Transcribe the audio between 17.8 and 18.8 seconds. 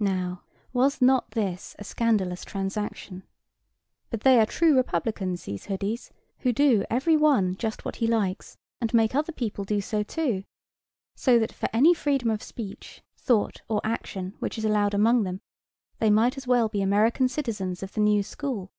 of the new school.